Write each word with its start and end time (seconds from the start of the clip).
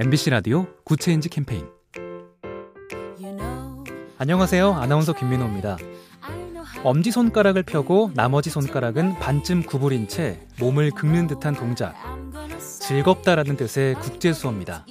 MBC 0.00 0.30
라디오 0.30 0.68
Good 0.84 1.02
Change 1.02 1.28
캠페인 1.28 1.66
안녕하세요. 4.16 4.74
아나운서 4.74 5.12
김민호입니다. 5.12 5.76
엄지손가락을 6.84 7.64
펴고 7.64 8.12
나머지 8.14 8.48
손가락은 8.48 9.18
반쯤 9.18 9.64
구부린 9.64 10.06
채 10.06 10.46
몸을 10.60 10.92
긁는 10.92 11.26
듯한 11.26 11.56
동작. 11.56 11.96
즐겁다라는 12.60 13.56
뜻의 13.56 13.96
국제수어입니다. 13.96 14.86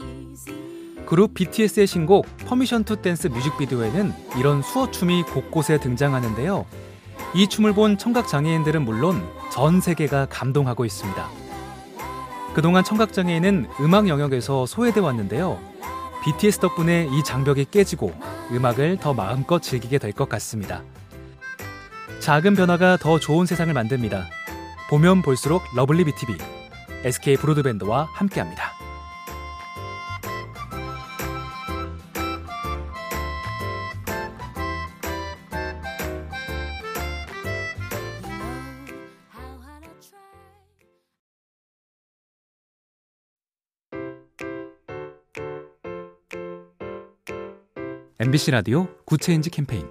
그룹 1.06 1.36
BTS의 1.36 1.88
신곡 1.88 2.26
Permission 2.46 2.84
to 2.84 3.02
Dance 3.02 3.28
뮤직비디오에는 3.28 4.12
이런 4.38 4.62
수어춤이 4.62 5.24
곳곳에 5.24 5.80
등장하는데요. 5.80 6.66
이 7.34 7.48
춤을 7.48 7.72
본 7.72 7.98
청각 7.98 8.28
장애인들은 8.28 8.84
물론 8.84 9.26
전 9.54 9.80
세계가 9.80 10.26
감동하고 10.26 10.84
있습니다. 10.84 11.37
그동안 12.58 12.84
청각 12.84 13.14
장애인은 13.14 13.68
음악 13.82 14.08
영역에서 14.08 14.66
소외돼 14.66 15.00
왔는데요. 15.00 15.60
BTS 16.24 16.58
덕분에 16.58 17.08
이 17.12 17.24
장벽이 17.24 17.66
깨지고 17.70 18.12
음악을 18.52 18.98
더 18.98 19.14
마음껏 19.14 19.62
즐기게 19.62 20.00
될 20.00 20.12
것 20.12 20.28
같습니다. 20.28 20.82
작은 22.20 22.56
변화가 22.56 22.98
더 22.98 23.20
좋은 23.20 23.46
세상을 23.46 23.72
만듭니다. 23.72 24.26
보면 24.90 25.22
볼수록 25.22 25.62
러블리 25.76 26.04
BTV, 26.06 26.36
SK 27.04 27.38
브로드밴드와 27.38 28.08
함께합니다. 28.14 28.67
MBC 48.20 48.50
라디오 48.50 48.88
Good 49.06 49.24
Change 49.24 49.52
캠페인 49.52 49.88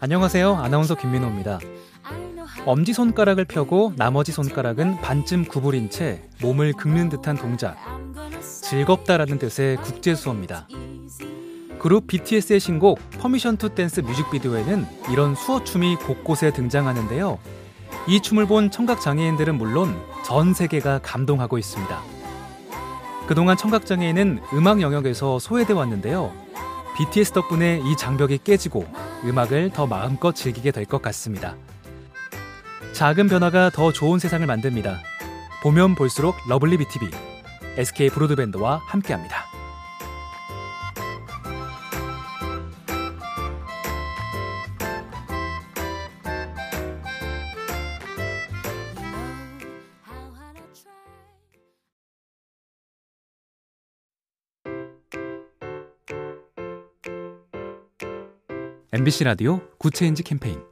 안녕하세요. 0.00 0.56
아나운서 0.56 0.96
김민호입니다. 0.96 1.60
엄지손가락을 2.66 3.44
펴고 3.44 3.92
나머지 3.96 4.32
손가락은 4.32 5.00
반쯤 5.00 5.44
구부린 5.44 5.88
채 5.88 6.28
몸을 6.42 6.72
긁는 6.72 7.10
듯한 7.10 7.36
동작. 7.36 7.76
즐겁다라는 8.40 9.38
뜻의 9.38 9.76
국제 9.76 10.16
수어입니다. 10.16 10.66
그룹 11.78 12.08
BTS의 12.08 12.58
신곡 12.58 12.98
Permission 13.20 13.56
to 13.56 13.72
Dance 13.72 14.00
뮤직비디오에는 14.00 14.84
이런 15.12 15.36
수어 15.36 15.62
춤이 15.62 15.94
곳곳에 15.94 16.52
등장하는데요. 16.52 17.38
이 18.08 18.20
춤을 18.20 18.46
본 18.46 18.72
청각 18.72 19.00
장애인들은 19.00 19.54
물론 19.56 19.96
전 20.24 20.54
세계가 20.54 20.98
감동하고 21.04 21.56
있습니다. 21.56 22.17
그동안 23.28 23.56
청각 23.58 23.84
장애인은 23.84 24.40
음악 24.54 24.80
영역에서 24.80 25.38
소외돼 25.38 25.74
왔는데요. 25.74 26.32
BTS 26.96 27.32
덕분에 27.32 27.80
이 27.84 27.96
장벽이 27.96 28.38
깨지고 28.42 28.86
음악을 29.24 29.70
더 29.70 29.86
마음껏 29.86 30.34
즐기게 30.34 30.70
될 30.72 30.86
것 30.86 31.02
같습니다. 31.02 31.54
작은 32.92 33.28
변화가 33.28 33.70
더 33.70 33.92
좋은 33.92 34.18
세상을 34.18 34.44
만듭니다. 34.46 34.98
보면 35.62 35.94
볼수록 35.94 36.36
러블리 36.48 36.78
BTV, 36.78 37.10
SK 37.76 38.08
브로드밴드와 38.10 38.80
함께합니다. 38.86 39.47
MBC 58.90 59.24
라디오 59.24 59.60
Good 59.76 59.94
Change 59.94 60.22
캠페인 60.22 60.62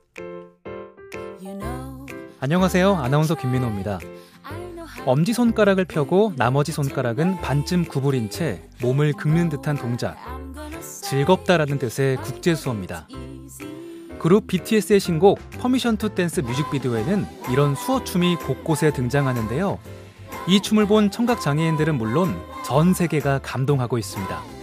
안녕하세요. 2.41 2.95
아나운서 2.95 3.35
김민호입니다. 3.35 3.99
엄지손가락을 5.05 5.85
펴고 5.85 6.33
나머지 6.35 6.73
손가락은 6.73 7.43
반쯤 7.43 7.85
구부린 7.85 8.31
채 8.31 8.63
몸을 8.81 9.13
긁는 9.13 9.51
듯한 9.51 9.77
동작. 9.77 10.17
즐겁다라는 11.03 11.79
뜻의 11.79 12.17
국제 12.23 12.55
수어입니다. 12.55 13.07
그룹 14.19 14.47
BTS의 14.47 14.99
신곡 14.99 15.39
Permission 15.61 15.99
to 15.99 16.15
Dance 16.15 16.41
뮤직비디오에는 16.41 17.27
이런 17.51 17.75
수어춤이 17.75 18.37
곳곳에 18.37 18.95
등장하는데요. 18.95 19.79
이 20.49 20.63
춤을 20.63 20.87
본 20.87 21.11
청각 21.11 21.43
장애인들은 21.43 21.97
물론 21.97 22.35
전 22.65 22.95
세계가 22.95 23.41
감동하고 23.43 23.99
있습니다. 23.99 24.56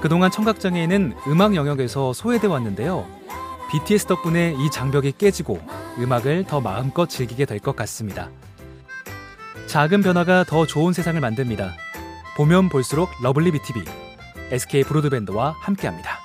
그동안 0.00 0.30
청각장애인은 0.30 1.14
음악 1.28 1.54
영역에서 1.54 2.12
소외돼 2.12 2.46
왔는데요. 2.46 3.06
BTS 3.70 4.06
덕분에 4.06 4.54
이 4.58 4.70
장벽이 4.70 5.12
깨지고 5.18 5.60
음악을 5.98 6.44
더 6.44 6.60
마음껏 6.60 7.06
즐기게 7.08 7.44
될 7.44 7.60
것 7.60 7.76
같습니다. 7.76 8.30
작은 9.66 10.02
변화가 10.02 10.44
더 10.44 10.66
좋은 10.66 10.92
세상을 10.92 11.20
만듭니다. 11.20 11.72
보면 12.36 12.68
볼수록 12.70 13.10
lovely 13.22 13.52
BTV, 13.52 13.84
SK 14.50 14.84
브로드밴드와 14.84 15.54
함께합니다. 15.60 16.19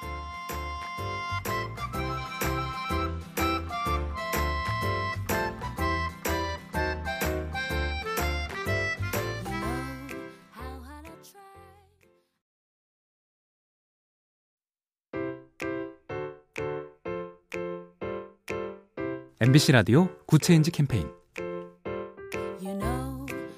MBC 19.42 19.74
라디오 19.74 20.08
Good 20.28 20.45
Change 20.45 20.72
캠페인 20.72 21.10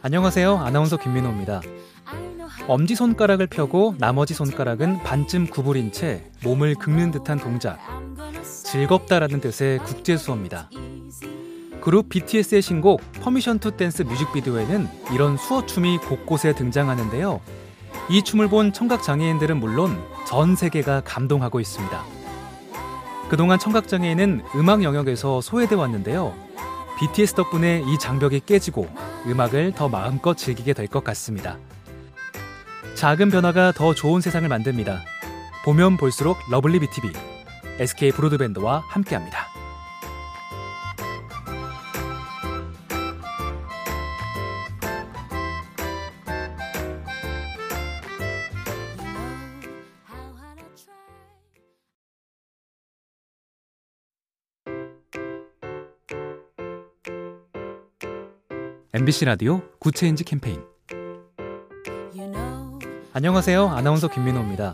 안녕하세요. 0.02 0.58
아나운서 0.58 0.98
김민호입니다. 0.98 1.62
엄지손가락을 2.68 3.46
펴고 3.46 3.94
나머지 4.00 4.34
손가락은 4.34 5.04
반쯤 5.04 5.46
구부린 5.46 5.92
채 5.92 6.32
몸을 6.44 6.74
긁는 6.74 7.12
듯한 7.12 7.38
동작. 7.38 7.78
즐겁다라는 8.64 9.40
뜻의 9.40 9.78
국제수어입니다. 9.80 10.72
그룹 11.80 12.10
BTS의 12.10 12.64
신곡 12.64 13.00
Permission 13.22 13.60
to 13.60 13.78
Dance 13.78 14.02
뮤직비디오에는 14.02 14.88
이런 15.14 15.38
수어춤이 15.38 16.00
곳곳에 16.00 16.56
등장하는데요. 16.56 17.40
이 18.10 18.24
춤을 18.24 18.48
본 18.48 18.74
청각 18.74 19.04
장애인들은 19.04 19.58
물론 19.58 19.96
전 20.28 20.56
세계가 20.56 21.02
감동하고 21.06 21.60
있습니다. 21.60 22.17
그동안 23.30 23.60
청각장애인은 23.60 24.44
음악 24.56 24.84
영역에서 24.84 25.42
소외돼 25.42 25.76
왔는데요. 25.76 26.34
BTS 27.00 27.34
덕분에 27.36 27.84
이 27.86 28.00
장벽이 28.00 28.42
깨지고 28.46 28.88
음악을 29.28 29.74
더 29.74 29.90
마음껏 29.90 30.36
즐기게 30.36 30.74
될 30.74 30.88
것 30.88 31.04
같습니다. 31.04 31.58
작은 32.96 33.30
변화가 33.30 33.74
더 33.74 33.94
좋은 33.94 34.22
세상을 34.22 34.48
만듭니다. 34.48 35.02
보면 35.66 35.98
볼수록 35.98 36.38
lovely 36.50 36.80
BTV, 36.80 37.12
SK 37.80 38.12
브로드밴드와 38.14 38.84
함께합니다. 38.88 39.47
MBC 58.94 59.26
라디오 59.26 59.62
Good 59.80 59.97
Change 59.97 60.24
캠페인 60.24 60.64
안녕하세요. 63.12 63.68
아나운서 63.68 64.08
김민호입니다. 64.08 64.72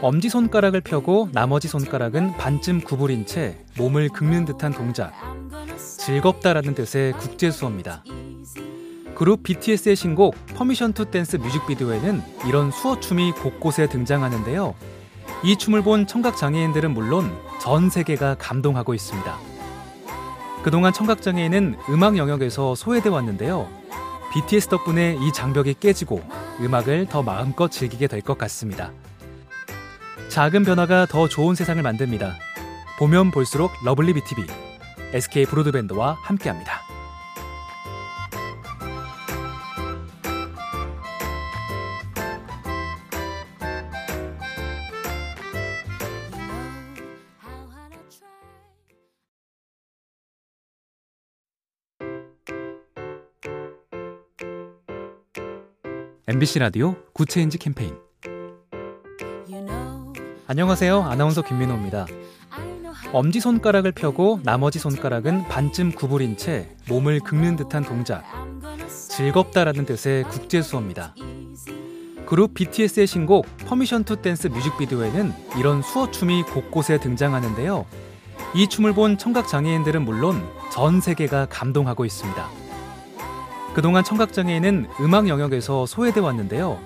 엄지손가락을 0.00 0.80
펴고 0.80 1.28
나머지 1.32 1.66
손가락은 1.66 2.36
반쯤 2.36 2.82
구부린 2.82 3.26
채 3.26 3.64
몸을 3.76 4.10
긁는 4.10 4.44
듯한 4.44 4.72
동작. 4.72 5.12
즐겁다라는 5.98 6.76
뜻의 6.76 7.14
국제수어입니다. 7.14 8.04
그룹 9.16 9.42
BTS의 9.42 9.96
신곡 9.96 10.36
Permission 10.54 10.92
to 10.92 11.10
Dance 11.10 11.36
뮤직비디오에는 11.36 12.22
이런 12.46 12.70
수어춤이 12.70 13.32
곳곳에 13.32 13.88
등장하는데요. 13.88 14.74
이 15.42 15.56
춤을 15.56 15.82
본 15.82 16.06
청각 16.06 16.36
장애인들은 16.36 16.92
물론 16.92 17.36
전 17.60 17.90
세계가 17.90 18.36
감동하고 18.38 18.94
있습니다. 18.94 19.49
그동안 20.62 20.92
청각장애인은 20.92 21.76
음악 21.90 22.16
영역에서 22.16 22.74
소외돼 22.74 23.08
왔는데요. 23.08 23.68
BTS 24.32 24.68
덕분에 24.68 25.16
이 25.20 25.32
장벽이 25.32 25.74
깨지고 25.80 26.22
음악을 26.60 27.06
더 27.06 27.22
마음껏 27.22 27.68
즐기게 27.70 28.06
될 28.06 28.20
것 28.22 28.36
같습니다. 28.38 28.92
작은 30.28 30.64
변화가 30.64 31.06
더 31.06 31.26
좋은 31.28 31.54
세상을 31.54 31.82
만듭니다. 31.82 32.34
보면 32.98 33.30
볼수록 33.30 33.72
lovely 33.84 34.12
BTV, 34.12 34.44
SK 35.14 35.46
브로드밴드와 35.46 36.18
함께합니다. 36.22 36.89
MBC 56.30 56.60
라디오 56.60 56.94
Good 57.12 57.30
Change 57.30 57.58
캠페인 57.58 57.92
안녕하세요. 60.46 61.02
아나운서 61.02 61.42
김민호입니다. 61.42 62.06
엄지손가락을 63.12 63.90
펴고 63.90 64.38
나머지 64.44 64.78
손가락은 64.78 65.48
반쯤 65.48 65.90
구부린 65.90 66.36
채 66.36 66.68
몸을 66.88 67.18
긁는 67.18 67.56
듯한 67.56 67.82
동작. 67.82 68.22
즐겁다라는 69.08 69.86
뜻의 69.86 70.22
국제수어입니다. 70.22 71.16
그룹 72.26 72.54
BTS의 72.54 73.08
신곡 73.08 73.46
Permission 73.66 74.04
to 74.04 74.22
Dance 74.22 74.46
뮤직비디오에는 74.46 75.32
이런 75.58 75.82
수어춤이 75.82 76.44
곳곳에 76.44 77.00
등장하는데요. 77.00 77.86
이 78.54 78.68
춤을 78.68 78.92
본 78.92 79.18
청각 79.18 79.48
장애인들은 79.48 80.04
물론 80.04 80.48
전 80.72 81.00
세계가 81.00 81.46
감동하고 81.46 82.04
있습니다. 82.04 82.59
그동안 83.74 84.02
청각장애인은 84.04 84.88
음악 85.00 85.28
영역에서 85.28 85.86
소외돼 85.86 86.20
왔는데요. 86.20 86.78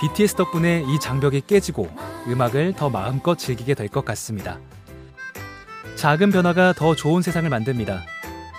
BTS 0.00 0.34
덕분에 0.34 0.84
이 0.86 0.98
장벽이 1.00 1.42
깨지고 1.46 1.88
음악을 2.26 2.74
더 2.74 2.90
마음껏 2.90 3.36
즐기게 3.38 3.74
될 3.74 3.88
것 3.88 4.04
같습니다. 4.04 4.58
작은 5.94 6.30
변화가 6.30 6.74
더 6.74 6.94
좋은 6.94 7.22
세상을 7.22 7.48
만듭니다. 7.48 8.02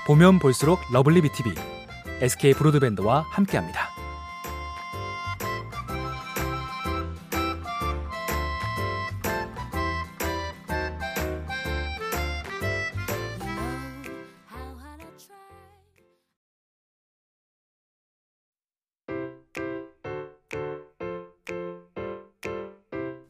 보면 0.08 0.40
볼수록 0.40 0.80
lovely 0.92 1.22
BTV, 1.22 1.54
SK 2.22 2.54
브로드밴드와 2.54 3.26
함께합니다. 3.30 3.97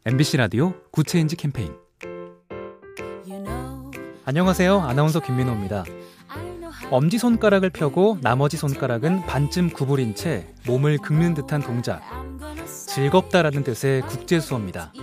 MBC 0.08 0.38
라디오 0.38 0.74
Good 0.92 1.09
Change 1.09 1.36
캠페인 1.36 1.76
안녕하세요. 4.24 4.80
아나운서 4.80 5.20
김민호입니다. 5.20 5.84
엄지손가락을 6.90 7.72
펴고 7.72 8.18
나머지 8.22 8.56
손가락은 8.56 9.26
반쯤 9.26 9.72
구부린 9.72 10.16
채 10.16 10.48
몸을 10.66 11.00
긁는 11.00 11.34
듯한 11.34 11.62
동작. 11.62 12.02
즐겁다라는 12.88 13.66
뜻의 13.66 14.04
국제수어입니다. 14.04 14.94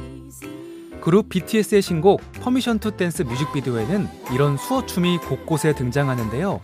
그룹 1.03 1.29
BTS의 1.29 1.83
신곡 1.83 2.23
Permission 2.41 2.79
to 2.79 2.97
Dance 2.97 3.25
뮤직비디오에는 3.25 4.09
이런 4.33 4.57
수어춤이 4.57 5.19
곳곳에 5.19 5.75
등장하는데요. 5.75 6.63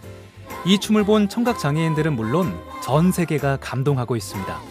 이 0.64 0.78
춤을 0.80 1.04
본 1.04 1.28
청각장애인들은 1.28 2.14
물론 2.14 2.58
전 2.82 3.12
세계가 3.12 3.58
감동하고 3.60 4.16
있습니다. 4.16 4.69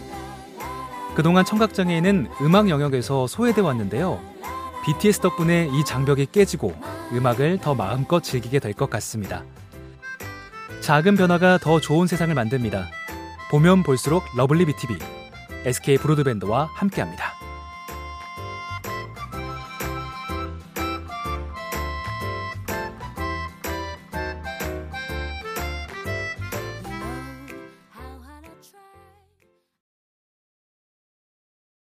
그동안 1.14 1.44
청각장애인은 1.44 2.28
음악 2.42 2.68
영역에서 2.68 3.26
소외돼 3.26 3.60
왔는데요. 3.60 4.20
BTS 4.84 5.20
덕분에 5.20 5.68
이 5.72 5.84
장벽이 5.84 6.26
깨지고 6.32 6.72
음악을 7.12 7.58
더 7.58 7.74
마음껏 7.74 8.20
즐기게 8.22 8.58
될 8.60 8.72
것 8.72 8.88
같습니다. 8.88 9.42
작은 10.80 11.16
변화가 11.16 11.58
더 11.58 11.80
좋은 11.80 12.06
세상을 12.06 12.34
만듭니다. 12.34 12.88
보면 13.50 13.82
볼수록 13.82 14.24
lovely 14.36 14.64
BTV, 14.64 14.96
SK 15.66 15.98
브로드밴드와 15.98 16.70
함께합니다. 16.74 17.29